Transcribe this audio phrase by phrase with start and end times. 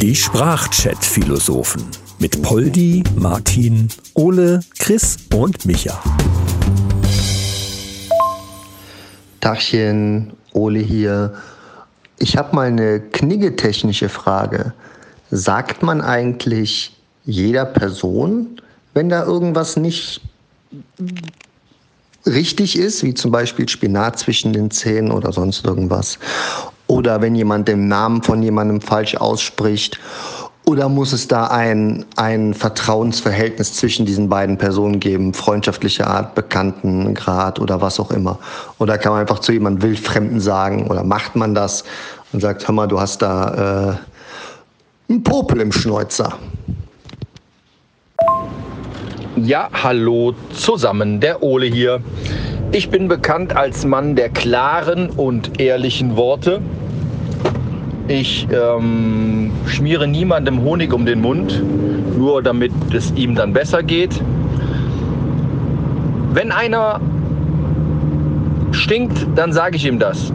[0.00, 1.84] Die Sprachchat-Philosophen
[2.18, 6.02] mit Poldi, Martin, Ole, Chris und Micha.
[9.40, 11.34] Tachchen, Ole hier.
[12.18, 14.72] Ich habe mal eine kniggetechnische Frage.
[15.30, 18.60] Sagt man eigentlich jeder Person,
[18.94, 20.20] wenn da irgendwas nicht
[22.26, 26.18] richtig ist, wie zum Beispiel Spinat zwischen den Zähnen oder sonst irgendwas?
[26.90, 30.00] Oder wenn jemand den Namen von jemandem falsch ausspricht?
[30.64, 37.60] Oder muss es da ein, ein Vertrauensverhältnis zwischen diesen beiden Personen geben, freundschaftlicher Art, Bekanntengrad
[37.60, 38.40] oder was auch immer?
[38.80, 41.84] Oder kann man einfach zu jemandem Wildfremden sagen oder macht man das
[42.32, 43.98] und sagt, hör mal, du hast da
[45.08, 46.38] äh, einen Popel im Schnäuzer?
[49.36, 52.02] Ja, hallo zusammen, der Ole hier.
[52.72, 56.60] Ich bin bekannt als Mann der klaren und ehrlichen Worte.
[58.10, 61.62] Ich ähm, schmiere niemandem Honig um den Mund,
[62.18, 64.20] nur damit es ihm dann besser geht.
[66.32, 67.00] Wenn einer
[68.72, 70.32] stinkt, dann sage ich ihm das.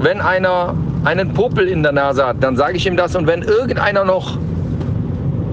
[0.00, 3.16] Wenn einer einen Popel in der Nase hat, dann sage ich ihm das.
[3.16, 4.38] Und wenn irgendeiner noch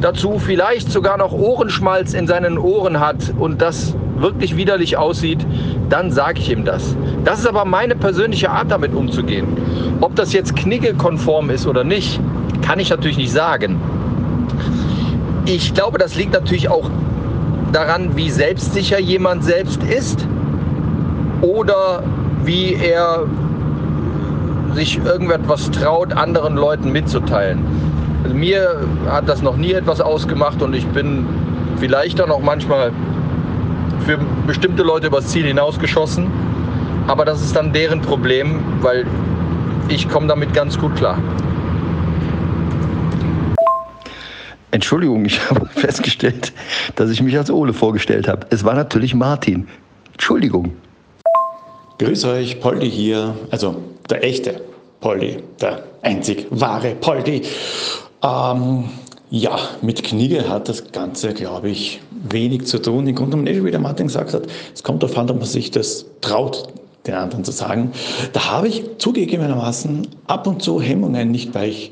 [0.02, 5.44] dazu vielleicht sogar noch Ohrenschmalz in seinen Ohren hat und das wirklich widerlich aussieht,
[5.90, 6.96] dann sage ich ihm das.
[7.24, 9.48] Das ist aber meine persönliche Art, damit umzugehen.
[10.02, 12.20] Ob das jetzt kniggekonform ist oder nicht,
[12.62, 13.80] kann ich natürlich nicht sagen.
[15.46, 16.90] Ich glaube, das liegt natürlich auch
[17.72, 20.28] daran, wie selbstsicher jemand selbst ist
[21.42, 22.04] oder
[22.44, 23.26] wie er
[24.74, 27.60] sich irgendetwas traut, anderen Leuten mitzuteilen.
[28.24, 31.26] Also mir hat das noch nie etwas ausgemacht und ich bin
[31.78, 32.92] vielleicht dann auch manchmal
[34.02, 36.28] für bestimmte Leute übers Ziel hinausgeschossen.
[37.08, 39.06] Aber das ist dann deren Problem, weil
[39.90, 41.20] ich komme damit ganz gut klar.
[44.72, 46.52] Entschuldigung, ich habe festgestellt,
[46.96, 48.48] dass ich mich als Ole vorgestellt habe.
[48.50, 49.68] Es war natürlich Martin.
[50.14, 50.74] Entschuldigung.
[52.00, 53.36] Grüß euch, Poldi hier.
[53.52, 54.62] Also der echte
[55.00, 57.44] Poldi, der einzig wahre Poldi.
[58.22, 58.86] Ähm,
[59.36, 63.06] ja, mit Knigge hat das Ganze, glaube ich, wenig zu tun.
[63.06, 65.72] Im Grunde genommen, wie der Martin gesagt hat, es kommt darauf an, ob man sich
[65.72, 66.70] das traut,
[67.06, 67.92] den anderen zu sagen.
[68.32, 71.92] Da habe ich zugegebenermaßen ab und zu Hemmungen, nicht weil ich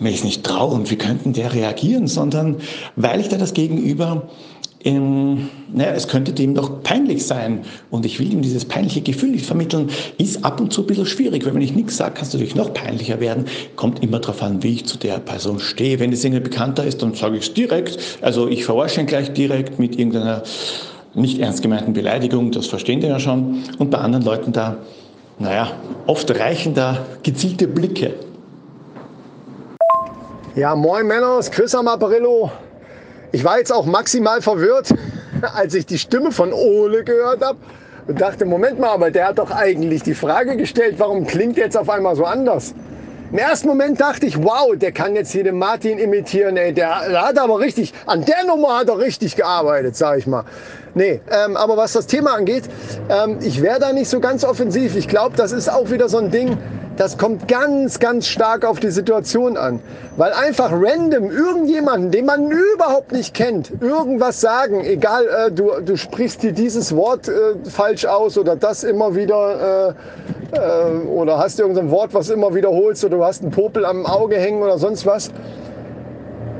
[0.00, 2.56] es nicht traue und wie könnten der reagieren, sondern
[2.96, 4.28] weil ich da das Gegenüber
[4.80, 9.30] in, naja, es könnte dem doch peinlich sein und ich will ihm dieses peinliche Gefühl
[9.30, 12.24] nicht vermitteln, ist ab und zu ein bisschen schwierig, weil wenn ich nichts sage, kann
[12.24, 13.46] es natürlich noch peinlicher werden.
[13.74, 15.98] Kommt immer darauf an, wie ich zu der Person stehe.
[15.98, 17.98] Wenn es irgendwie bekannter ist, dann sage ich es direkt.
[18.22, 20.42] Also ich verarsche ihn gleich direkt mit irgendeiner
[21.14, 23.64] nicht ernst gemeinten Beleidigung, das verstehen die ja schon.
[23.78, 24.76] Und bei anderen Leuten da,
[25.38, 25.72] naja,
[26.06, 28.14] oft reichen da gezielte Blicke.
[30.54, 32.50] Ja, moin Männer, Chris am Apparillo.
[33.30, 34.94] Ich war jetzt auch maximal verwirrt,
[35.54, 37.58] als ich die Stimme von Ole gehört habe
[38.06, 41.76] und dachte, Moment mal, aber der hat doch eigentlich die Frage gestellt, warum klingt jetzt
[41.76, 42.74] auf einmal so anders?
[43.30, 47.10] Im ersten Moment dachte ich, wow, der kann jetzt hier den Martin imitieren, ey, der,
[47.10, 50.44] der hat aber richtig, an der Nummer hat er richtig gearbeitet, sag ich mal.
[50.94, 52.64] Nee, ähm, aber was das Thema angeht,
[53.10, 54.96] ähm, ich wäre da nicht so ganz offensiv.
[54.96, 56.56] Ich glaube, das ist auch wieder so ein Ding,
[56.98, 59.80] das kommt ganz, ganz stark auf die Situation an.
[60.16, 65.96] Weil einfach random irgendjemanden, den man überhaupt nicht kennt, irgendwas sagen, egal, äh, du, du
[65.96, 69.94] sprichst dir dieses Wort äh, falsch aus oder das immer wieder,
[70.52, 74.04] äh, äh, oder hast irgendein Wort, was immer wiederholst oder du hast einen Popel am
[74.04, 75.30] Auge hängen oder sonst was.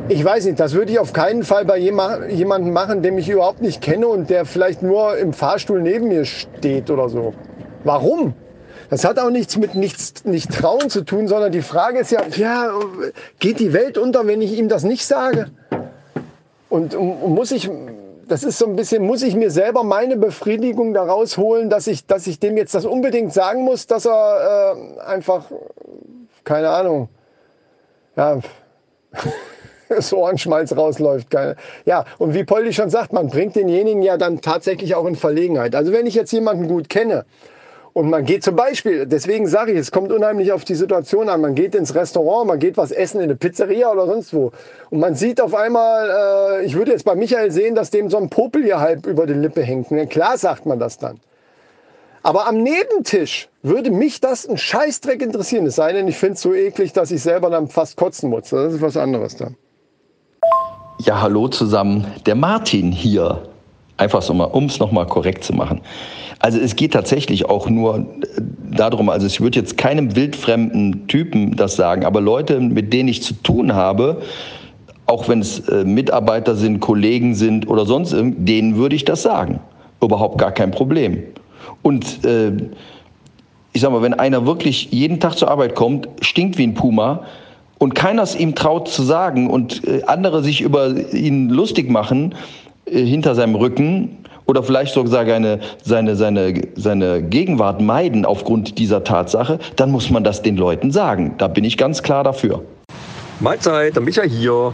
[0.09, 3.61] Ich weiß nicht, das würde ich auf keinen Fall bei jemandem machen, den ich überhaupt
[3.61, 7.35] nicht kenne und der vielleicht nur im Fahrstuhl neben mir steht oder so.
[7.85, 8.35] Warum?
[8.91, 12.23] Das hat auch nichts mit nichts, nicht trauen zu tun, sondern die Frage ist ja,
[12.37, 12.73] ja,
[13.39, 15.51] geht die Welt unter, wenn ich ihm das nicht sage?
[16.71, 17.71] Und, und muss ich,
[18.27, 22.07] das ist so ein bisschen, muss ich mir selber meine Befriedigung daraus holen, dass ich,
[22.07, 25.47] dass ich dem jetzt das unbedingt sagen muss, dass er äh, einfach,
[26.45, 27.09] keine Ahnung,
[28.17, 28.41] ja,
[29.99, 31.29] so Ohrenschmalz rausläuft.
[31.85, 35.75] Ja, und wie Polly schon sagt, man bringt denjenigen ja dann tatsächlich auch in Verlegenheit.
[35.75, 37.25] Also wenn ich jetzt jemanden gut kenne
[37.99, 41.41] und man geht zum Beispiel, deswegen sage ich, es kommt unheimlich auf die Situation an.
[41.41, 44.53] Man geht ins Restaurant, man geht was essen in eine Pizzeria oder sonst wo.
[44.91, 48.17] Und man sieht auf einmal, äh, ich würde jetzt bei Michael sehen, dass dem so
[48.17, 49.91] ein Popel hier halb über die Lippe hängt.
[49.91, 51.19] Ja, klar sagt man das dann.
[52.23, 55.67] Aber am Nebentisch würde mich das ein Scheißdreck interessieren.
[55.67, 58.51] Es sei denn, ich finde es so eklig, dass ich selber dann fast kotzen muss.
[58.51, 59.57] Das ist was anderes dann.
[61.01, 62.07] Ja, hallo zusammen.
[62.27, 63.43] Der Martin hier.
[63.99, 65.81] Einfach so mal, um es nochmal korrekt zu machen.
[66.39, 68.07] Also es geht tatsächlich auch nur
[68.71, 73.23] darum, also ich würde jetzt keinem wildfremden Typen das sagen, aber Leute, mit denen ich
[73.23, 74.23] zu tun habe,
[75.07, 79.59] auch wenn es äh, Mitarbeiter sind, Kollegen sind oder sonst denen würde ich das sagen.
[80.01, 81.25] Überhaupt gar kein Problem.
[81.83, 82.53] Und äh,
[83.73, 87.25] ich sag mal, wenn einer wirklich jeden Tag zur Arbeit kommt, stinkt wie ein Puma
[87.79, 92.33] und keiner es ihm traut zu sagen und äh, andere sich über ihn lustig machen
[92.33, 94.19] äh, hinter seinem Rücken,
[94.49, 100.25] oder vielleicht sogar seine, seine, seine, seine Gegenwart meiden aufgrund dieser Tatsache, dann muss man
[100.25, 101.35] das den Leuten sagen.
[101.37, 102.65] Da bin ich ganz klar dafür.
[103.41, 104.73] Mahlzeit, der Micha hier.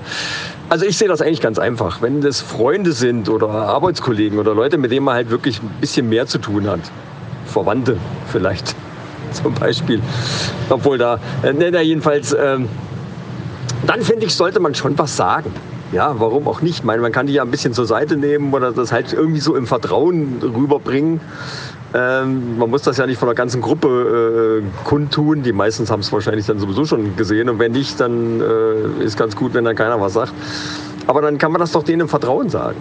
[0.69, 2.01] Also ich sehe das eigentlich ganz einfach.
[2.01, 6.09] Wenn das Freunde sind oder Arbeitskollegen oder Leute, mit denen man halt wirklich ein bisschen
[6.09, 6.81] mehr zu tun hat.
[7.47, 7.97] Verwandte
[8.31, 8.77] vielleicht
[9.33, 10.01] zum Beispiel.
[10.71, 12.69] Obwohl da, äh, jedenfalls, ähm,
[13.89, 15.53] dann finde ich, sollte man schon was sagen
[15.95, 16.81] ja, warum auch nicht?
[16.81, 19.41] Ich meine, man kann die ja ein bisschen zur Seite nehmen oder das halt irgendwie
[19.41, 21.21] so im Vertrauen rüberbringen.
[21.95, 25.45] Ähm, man muss das ja nicht von der ganzen Gruppe äh, kundtun.
[25.45, 27.49] Die meisten haben es wahrscheinlich dann sowieso schon gesehen.
[27.49, 30.33] Und wenn nicht, dann äh, ist ganz gut, wenn dann keiner was sagt.
[31.07, 32.77] Aber dann kann man das doch denen im Vertrauen sagen.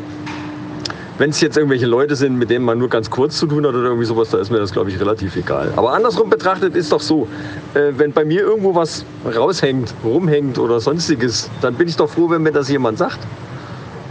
[1.19, 3.75] Wenn es jetzt irgendwelche Leute sind, mit denen man nur ganz kurz zu tun hat
[3.75, 5.71] oder irgendwie sowas, da ist mir das, glaube ich, relativ egal.
[5.75, 7.27] Aber andersrum betrachtet ist doch so,
[7.75, 12.31] äh, wenn bei mir irgendwo was raushängt, rumhängt oder sonstiges, dann bin ich doch froh,
[12.31, 13.19] wenn mir das jemand sagt.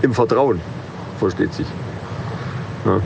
[0.02, 0.60] Im Vertrauen,
[1.18, 1.66] versteht sich.
[2.84, 3.00] Ja.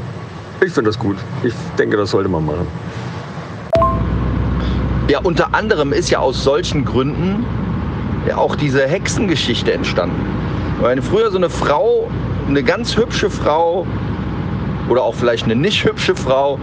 [0.64, 1.16] Ich finde das gut.
[1.42, 2.66] Ich denke, das sollte man machen.
[5.08, 7.46] Ja, unter anderem ist ja aus solchen Gründen
[8.26, 10.26] ja auch diese Hexengeschichte entstanden.
[10.80, 12.10] Weil früher so eine Frau
[12.48, 13.86] eine ganz hübsche Frau
[14.88, 16.58] oder auch vielleicht eine nicht hübsche Frau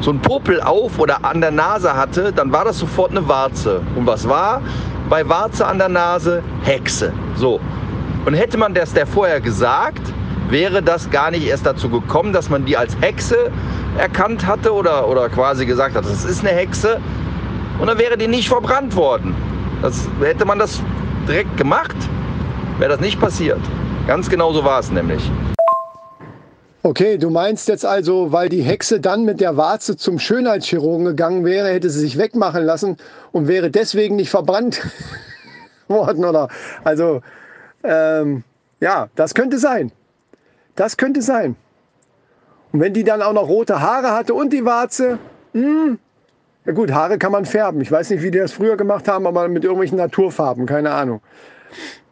[0.00, 3.82] so einen Popel auf oder an der Nase hatte, dann war das sofort eine Warze.
[3.96, 4.62] Und was war
[5.08, 6.42] bei Warze an der Nase?
[6.62, 7.12] Hexe.
[7.36, 7.60] So.
[8.24, 10.00] Und hätte man das der vorher gesagt,
[10.48, 13.50] wäre das gar nicht erst dazu gekommen, dass man die als Hexe
[13.98, 16.98] erkannt hatte oder, oder quasi gesagt hat, das ist eine Hexe.
[17.78, 19.34] Und dann wäre die nicht verbrannt worden.
[19.82, 20.82] Das, hätte man das
[21.28, 21.96] direkt gemacht,
[22.78, 23.60] wäre das nicht passiert.
[24.06, 25.30] Ganz genau so war es nämlich.
[26.82, 31.44] Okay, du meinst jetzt also, weil die Hexe dann mit der Warze zum Schönheitschirurgen gegangen
[31.44, 32.96] wäre, hätte sie sich wegmachen lassen
[33.32, 34.80] und wäre deswegen nicht verbrannt
[35.88, 36.48] worden, oder?
[36.82, 37.20] Also,
[37.84, 38.44] ähm,
[38.80, 39.92] ja, das könnte sein.
[40.74, 41.56] Das könnte sein.
[42.72, 45.18] Und wenn die dann auch noch rote Haare hatte und die Warze,
[45.52, 45.98] mh, hm,
[46.64, 47.80] ja gut, Haare kann man färben.
[47.80, 51.20] Ich weiß nicht, wie die das früher gemacht haben, aber mit irgendwelchen Naturfarben, keine Ahnung.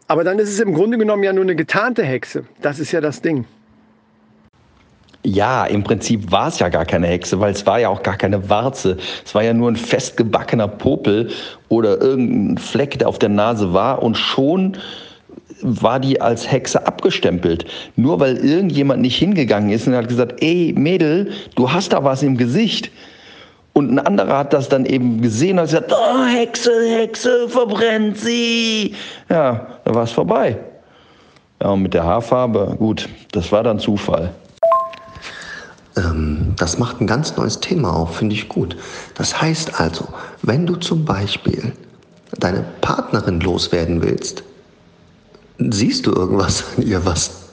[0.08, 2.44] Aber dann ist es im Grunde genommen ja nur eine getarnte Hexe.
[2.62, 3.44] Das ist ja das Ding.
[5.22, 8.16] Ja, im Prinzip war es ja gar keine Hexe, weil es war ja auch gar
[8.16, 8.96] keine Warze.
[9.24, 11.28] Es war ja nur ein festgebackener Popel
[11.68, 14.78] oder irgendein Fleck, der auf der Nase war und schon
[15.60, 17.66] war die als Hexe abgestempelt.
[17.96, 22.22] Nur weil irgendjemand nicht hingegangen ist und hat gesagt, ey Mädel, du hast da was
[22.22, 22.90] im Gesicht.
[23.78, 28.18] Und ein anderer hat das dann eben gesehen und hat gesagt, oh, Hexe, Hexe, verbrennt
[28.18, 28.96] sie.
[29.28, 30.58] Ja, da war es vorbei.
[31.62, 34.34] Ja, und mit der Haarfarbe, gut, das war dann Zufall.
[35.96, 38.76] Ähm, das macht ein ganz neues Thema auf, finde ich gut.
[39.14, 40.08] Das heißt also,
[40.42, 41.72] wenn du zum Beispiel
[42.36, 44.42] deine Partnerin loswerden willst,
[45.58, 47.44] siehst du irgendwas an ihr, was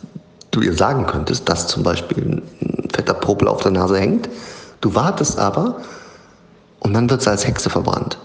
[0.50, 4.28] du ihr sagen könntest, dass zum Beispiel ein fetter Popel auf der Nase hängt.
[4.82, 5.82] Du wartest aber
[6.80, 8.18] und dann wird sie als Hexe verbrannt.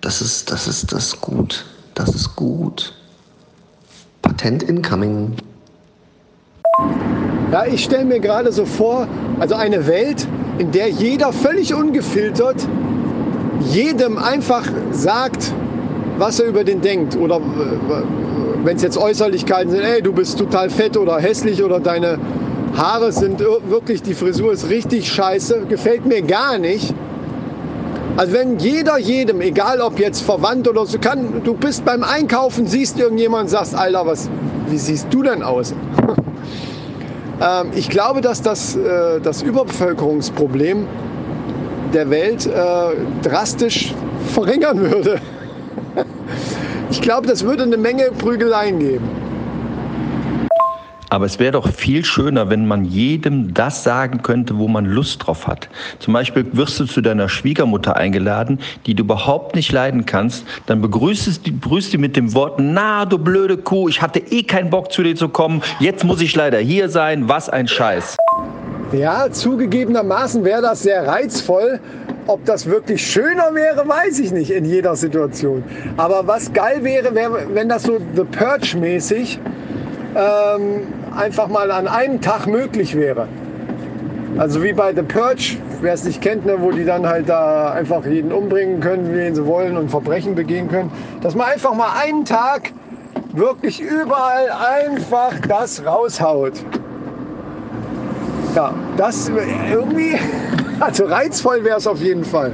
[0.00, 1.64] Das ist, das ist, das ist gut.
[1.94, 2.94] Das ist gut.
[4.22, 5.36] Patent incoming.
[7.52, 9.08] Ja, ich stelle mir gerade so vor,
[9.38, 10.26] also eine Welt,
[10.58, 12.66] in der jeder völlig ungefiltert
[13.72, 15.52] jedem einfach sagt,
[16.18, 17.16] was er über den denkt.
[17.16, 17.40] Oder äh,
[18.64, 22.18] wenn es jetzt Äußerlichkeiten sind, ey, du bist total fett oder hässlich oder deine
[22.76, 26.94] Haare sind wirklich, die Frisur ist richtig scheiße, gefällt mir gar nicht.
[28.16, 32.66] Also wenn jeder jedem, egal ob jetzt verwandt oder so, kann, du bist beim Einkaufen,
[32.66, 34.28] siehst irgendjemand, sagst, Alter, was,
[34.68, 35.72] wie siehst du denn aus?
[37.40, 40.86] ähm, ich glaube, dass das, äh, das Überbevölkerungsproblem
[41.94, 42.50] der Welt äh,
[43.22, 43.94] drastisch
[44.32, 45.20] verringern würde.
[46.90, 49.19] ich glaube, das würde eine Menge Prügeleien geben.
[51.10, 55.26] Aber es wäre doch viel schöner, wenn man jedem das sagen könnte, wo man Lust
[55.26, 55.68] drauf hat.
[55.98, 60.44] Zum Beispiel wirst du zu deiner Schwiegermutter eingeladen, die du überhaupt nicht leiden kannst.
[60.66, 64.44] Dann begrüßt du begrüßt die mit dem Wort, na, du blöde Kuh, ich hatte eh
[64.44, 65.62] keinen Bock zu dir zu kommen.
[65.80, 67.28] Jetzt muss ich leider hier sein.
[67.28, 68.16] Was ein Scheiß.
[68.92, 71.80] Ja, zugegebenermaßen wäre das sehr reizvoll.
[72.28, 75.64] Ob das wirklich schöner wäre, weiß ich nicht in jeder Situation.
[75.96, 79.38] Aber was geil wäre, wäre wenn das so The Purge-mäßig
[80.14, 80.82] ähm,
[81.16, 83.28] einfach mal an einem Tag möglich wäre.
[84.38, 87.72] Also wie bei The Purge, wer es nicht kennt, ne, wo die dann halt da
[87.72, 90.90] einfach jeden umbringen können, wen sie wollen und Verbrechen begehen können.
[91.20, 92.72] Dass man einfach mal einen Tag
[93.32, 96.54] wirklich überall einfach das raushaut.
[98.54, 99.30] Ja, das
[99.70, 100.18] irgendwie,
[100.80, 102.52] also reizvoll wäre es auf jeden Fall.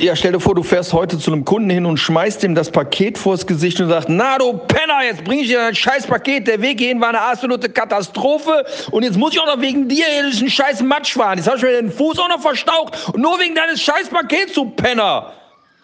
[0.00, 2.70] Ja, stell dir vor, du fährst heute zu einem Kunden hin und schmeißt ihm das
[2.70, 6.46] Paket vors Gesicht und sagst, na du Penner, jetzt bring ich dir ein scheiß Paket.
[6.46, 10.04] Der Weg hierhin war eine absolute Katastrophe und jetzt muss ich auch noch wegen dir
[10.06, 11.38] hier diesen scheiß Matsch fahren.
[11.38, 14.52] Jetzt hab ich mir den Fuß auch noch verstaucht und nur wegen deines scheiß Pakets,
[14.52, 15.32] du Penner.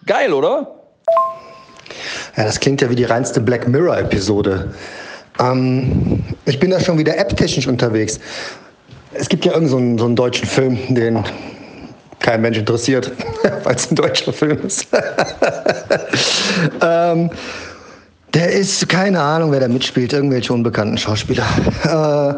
[0.05, 0.79] Geil, oder?
[2.37, 4.73] Ja, das klingt ja wie die reinste Black Mirror-Episode.
[5.41, 8.21] Ähm, ich bin da schon wieder app-technisch unterwegs.
[9.11, 11.21] Es gibt ja irgendeinen so, so einen deutschen Film, den
[12.19, 13.11] kein Mensch interessiert,
[13.63, 14.87] weil es ein deutscher Film ist.
[16.81, 17.29] ähm,
[18.33, 21.45] der ist, keine Ahnung, wer da mitspielt, irgendwelche unbekannten Schauspieler.
[21.83, 22.33] Äh,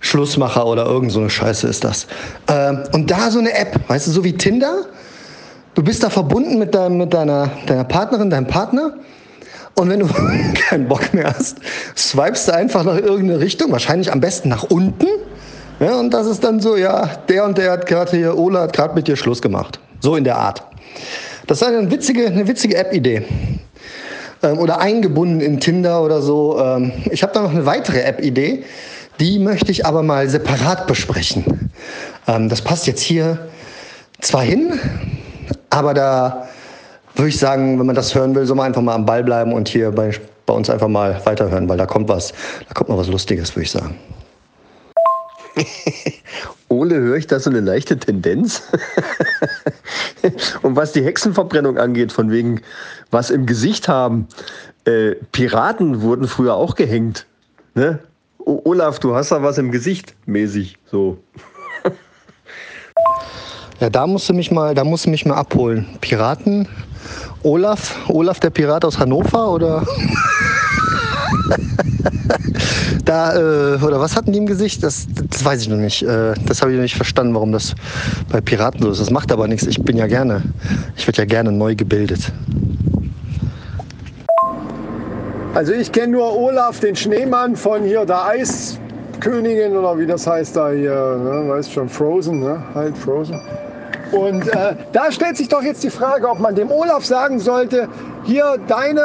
[0.00, 2.06] Schlussmacher oder irgend so eine Scheiße ist das.
[2.48, 4.84] Ähm, und da so eine App, weißt du, so wie Tinder.
[5.74, 8.92] Du bist da verbunden mit, deinem, mit deiner, deiner Partnerin, deinem Partner.
[9.76, 10.08] Und wenn du
[10.68, 11.56] keinen Bock mehr hast,
[11.96, 15.06] swipest du einfach nach irgendeine Richtung, wahrscheinlich am besten nach unten.
[15.80, 18.72] Ja, und das ist dann so, ja, der und der hat gerade hier, Ola hat
[18.72, 19.80] gerade mit dir Schluss gemacht.
[20.00, 20.62] So in der Art.
[21.46, 23.24] Das ist eine witzige, eine witzige App-Idee.
[24.42, 26.60] Ähm, oder eingebunden in Tinder oder so.
[26.60, 28.64] Ähm, ich habe da noch eine weitere App-Idee.
[29.20, 31.70] Die möchte ich aber mal separat besprechen.
[32.26, 33.38] Ähm, das passt jetzt hier
[34.20, 34.78] zwar hin,
[35.70, 36.48] aber da
[37.14, 39.52] würde ich sagen, wenn man das hören will, soll man einfach mal am Ball bleiben
[39.52, 40.10] und hier bei,
[40.46, 42.32] bei uns einfach mal weiterhören, weil da kommt was,
[42.68, 43.96] da kommt noch was Lustiges, würde ich sagen.
[46.68, 48.62] Ole, höre ich da so eine leichte Tendenz?
[50.62, 52.62] Und was die Hexenverbrennung angeht, von wegen
[53.10, 54.26] was im Gesicht haben,
[54.84, 57.26] äh, Piraten wurden früher auch gehängt.
[57.74, 58.00] Ne?
[58.38, 61.18] Olaf, du hast da was im Gesicht, mäßig so.
[63.80, 65.98] Ja, da musst du mich mal, da musst du mich mal abholen.
[66.00, 66.68] Piraten?
[67.42, 67.96] Olaf?
[68.08, 69.84] Olaf der Pirat aus Hannover oder?
[73.04, 74.82] da, äh, oder was hatten die im Gesicht?
[74.82, 76.02] Das, das weiß ich noch nicht.
[76.02, 77.74] Äh, das habe ich noch nicht verstanden, warum das
[78.30, 79.00] bei Piraten so ist.
[79.00, 79.66] Das macht aber nichts.
[79.66, 80.42] Ich bin ja gerne,
[80.96, 82.32] ich werde ja gerne neu gebildet.
[85.54, 90.56] Also ich kenne nur Olaf, den Schneemann von hier, der Eiskönigin oder wie das heißt
[90.56, 91.48] da hier, ne?
[91.48, 92.60] weißt schon, Frozen, ne?
[92.74, 93.40] halt Frozen.
[94.14, 97.88] Und äh, da stellt sich doch jetzt die Frage, ob man dem Olaf sagen sollte,
[98.24, 99.02] hier deine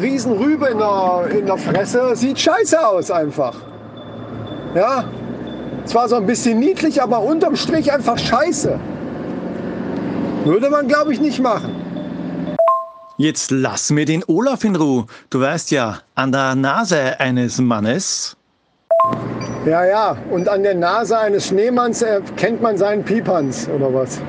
[0.00, 3.54] Riesenrübe in der, in der Fresse sieht scheiße aus einfach.
[4.74, 5.04] Ja,
[5.86, 8.78] zwar so ein bisschen niedlich, aber unterm Strich einfach scheiße.
[10.44, 11.74] Würde man, glaube ich, nicht machen.
[13.16, 15.06] Jetzt lass mir den Olaf in Ruhe.
[15.30, 18.36] Du weißt ja, an der Nase eines Mannes.
[19.66, 24.20] Ja, ja, und an der Nase eines Schneemanns erkennt man seinen Piepanz, oder was?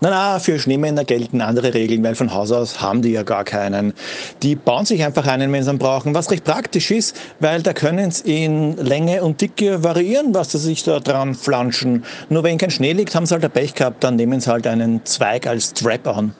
[0.00, 3.44] Na, na, für Schneemänner gelten andere Regeln, weil von Haus aus haben die ja gar
[3.44, 3.94] keinen.
[4.42, 7.72] Die bauen sich einfach einen, wenn sie ihn brauchen, was recht praktisch ist, weil da
[7.72, 12.04] können sie in Länge und Dicke variieren, was sie sich da dran flanschen.
[12.28, 14.66] Nur wenn kein Schnee liegt, haben sie halt ein Pech gehabt, dann nehmen sie halt
[14.66, 16.34] einen Zweig als Strap an.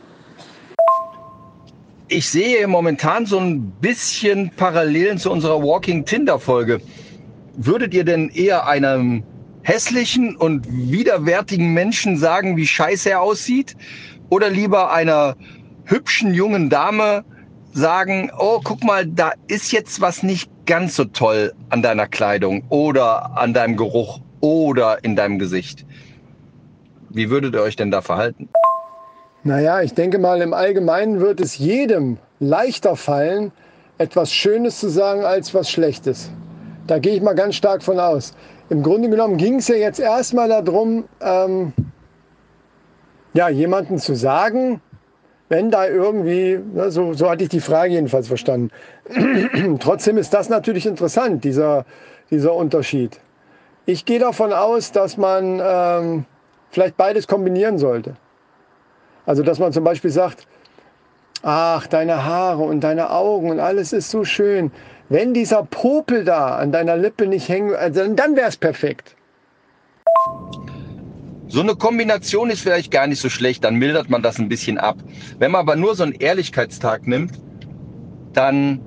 [2.08, 6.80] Ich sehe momentan so ein bisschen Parallelen zu unserer Walking Tinder Folge.
[7.56, 9.24] Würdet ihr denn eher einem
[9.62, 13.76] hässlichen und widerwärtigen Menschen sagen, wie scheiße er aussieht?
[14.28, 15.34] Oder lieber einer
[15.84, 17.24] hübschen jungen Dame
[17.72, 22.62] sagen, oh, guck mal, da ist jetzt was nicht ganz so toll an deiner Kleidung
[22.68, 25.84] oder an deinem Geruch oder in deinem Gesicht.
[27.10, 28.48] Wie würdet ihr euch denn da verhalten?
[29.46, 33.52] Naja, ich denke mal, im Allgemeinen wird es jedem leichter fallen,
[33.96, 36.30] etwas Schönes zu sagen als was Schlechtes.
[36.86, 38.34] Da gehe ich mal ganz stark von aus
[38.68, 41.72] im Grunde genommen ging es ja jetzt erstmal darum, ähm,
[43.34, 44.80] ja, jemanden zu sagen,
[45.48, 48.70] wenn da irgendwie, ne, so, so hatte ich die Frage jedenfalls verstanden.
[49.78, 51.84] Trotzdem ist das natürlich interessant, dieser,
[52.30, 53.20] dieser Unterschied.
[53.84, 56.24] Ich gehe davon aus, dass man ähm,
[56.70, 58.14] vielleicht beides kombinieren sollte.
[59.26, 60.46] Also, dass man zum Beispiel sagt,
[61.42, 64.70] ach, deine Haare und deine Augen und alles ist so schön.
[65.08, 69.16] Wenn dieser Popel da an deiner Lippe nicht hängen, also dann wäre es perfekt.
[71.48, 74.78] So eine Kombination ist vielleicht gar nicht so schlecht, dann mildert man das ein bisschen
[74.78, 74.96] ab.
[75.38, 77.32] Wenn man aber nur so einen Ehrlichkeitstag nimmt,
[78.32, 78.80] dann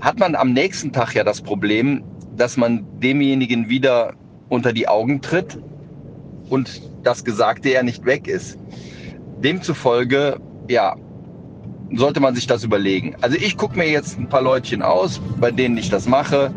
[0.00, 2.04] hat man am nächsten Tag ja das Problem,
[2.36, 4.14] dass man demjenigen wieder
[4.48, 5.58] unter die Augen tritt
[6.50, 8.58] und das Gesagte ja nicht weg ist.
[9.42, 10.94] Demzufolge, ja,
[11.94, 13.14] sollte man sich das überlegen.
[13.20, 16.52] Also ich gucke mir jetzt ein paar Leutchen aus, bei denen ich das mache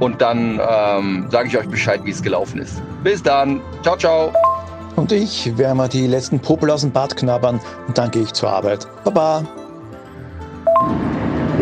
[0.00, 2.80] Und dann ähm, sage ich euch Bescheid, wie es gelaufen ist.
[3.02, 3.60] Bis dann.
[3.82, 4.32] Ciao, ciao.
[4.96, 8.32] Und ich werde mal die letzten Popel aus dem Bad knabbern und dann gehe ich
[8.32, 8.86] zur Arbeit.
[9.04, 9.44] Baba.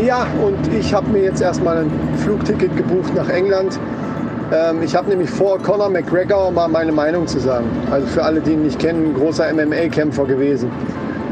[0.04, 3.78] Ja, und ich habe mir jetzt erstmal ein Flugticket gebucht nach England.
[4.52, 7.66] Ähm, ich habe nämlich vor, Conor McGregor mal meine Meinung zu sagen.
[7.90, 10.70] Also für alle, die ihn nicht kennen, ein großer MMA-Kämpfer gewesen.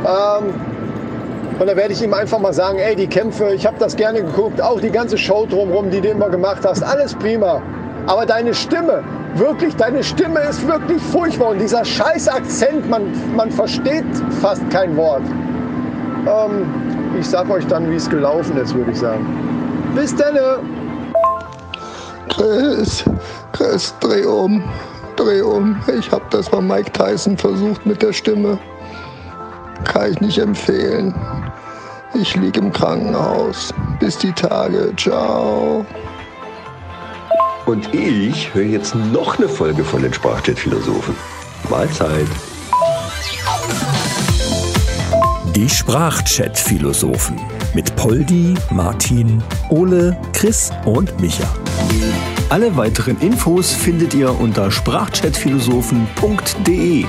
[0.05, 0.55] Ähm,
[1.59, 4.23] und da werde ich ihm einfach mal sagen, ey, die Kämpfe, ich habe das gerne
[4.23, 7.63] geguckt, auch die ganze Show drumherum, die du immer gemacht hast, alles prima.
[8.07, 9.05] Aber deine Stimme,
[9.37, 11.51] wirklich, deine Stimme ist wirklich furchtbar.
[11.51, 14.05] Und dieser scheiß Akzent, man, man versteht
[14.43, 15.23] fast kein Wort.
[16.27, 16.67] Ähm,
[17.19, 19.25] ich sag euch dann, wie es gelaufen ist, würde ich sagen.
[19.95, 20.84] Bis dann!
[22.35, 23.05] Chris,
[23.53, 24.63] Chris, dreh um,
[25.15, 25.81] dreh um.
[25.97, 28.59] Ich habe das bei Mike Tyson versucht mit der Stimme.
[29.85, 31.15] Kann ich nicht empfehlen.
[32.15, 33.73] Ich liege im Krankenhaus.
[34.01, 34.93] Bis die Tage.
[34.97, 35.87] Ciao.
[37.67, 41.15] Und ich höre jetzt noch eine Folge von den Sprachchat-Philosophen.
[41.71, 42.27] Mahlzeit.
[45.55, 47.39] Die Sprachchat-Philosophen
[47.75, 51.53] mit Poldi, Martin, Ole, Chris und Micha.
[52.49, 57.07] Alle weiteren Infos findet ihr unter sprachchatphilosophen.de.